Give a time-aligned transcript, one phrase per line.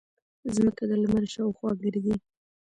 [0.55, 2.15] ځمکه د لمر شاوخوا ګرځي